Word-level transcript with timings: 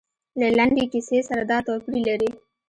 له 0.39 0.47
لنډې 0.57 0.85
کیسې 0.91 1.19
سره 1.27 1.43
دا 1.51 1.57
توپیر 1.67 2.01
لري. 2.09 2.29